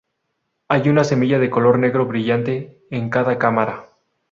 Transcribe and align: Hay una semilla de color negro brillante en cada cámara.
Hay 0.67 0.89
una 0.89 1.03
semilla 1.03 1.37
de 1.37 1.51
color 1.51 1.77
negro 1.77 2.07
brillante 2.07 2.81
en 2.89 3.11
cada 3.11 3.37
cámara. 3.37 3.91